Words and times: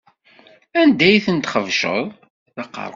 Anda 0.81 1.03
ay 1.07 1.19
ten-txebceḍ? 1.25 2.05